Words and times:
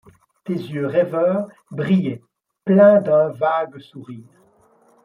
Tes 0.45 0.55
yeux 0.71 0.87
rêveurs 0.87 1.47
brillaient, 1.69 2.23
pleins 2.65 2.99
d'un 3.01 3.27
vague 3.29 3.77
sourire. 3.77 4.25